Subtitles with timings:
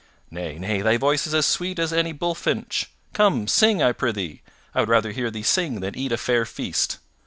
[0.31, 4.41] Nay, nay, thy voice is as sweet as any bullfinch; come, sing, I prythee,
[4.73, 6.97] I would rather hear thee sing than eat a fair feast.